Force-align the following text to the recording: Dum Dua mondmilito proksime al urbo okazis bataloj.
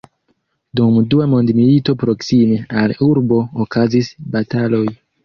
Dum 0.77 0.95
Dua 1.11 1.27
mondmilito 1.33 1.95
proksime 2.03 2.57
al 2.81 2.95
urbo 3.09 3.39
okazis 3.67 4.11
bataloj. 4.37 4.83